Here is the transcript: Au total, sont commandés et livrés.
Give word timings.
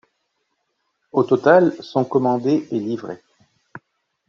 Au 1.11 1.21
total, 1.23 1.75
sont 1.79 2.05
commandés 2.05 2.67
et 2.71 2.79
livrés. 2.79 3.21